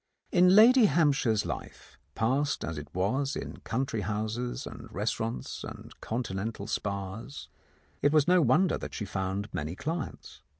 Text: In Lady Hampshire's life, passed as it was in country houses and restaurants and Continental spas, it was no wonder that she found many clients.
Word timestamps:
In 0.31 0.55
Lady 0.55 0.85
Hampshire's 0.85 1.45
life, 1.45 1.99
passed 2.15 2.65
as 2.65 2.79
it 2.79 2.87
was 2.91 3.35
in 3.35 3.57
country 3.57 4.01
houses 4.01 4.65
and 4.65 4.91
restaurants 4.91 5.63
and 5.63 5.93
Continental 6.01 6.65
spas, 6.65 7.49
it 8.01 8.11
was 8.11 8.27
no 8.27 8.41
wonder 8.41 8.79
that 8.79 8.95
she 8.95 9.05
found 9.05 9.53
many 9.53 9.75
clients. 9.75 10.41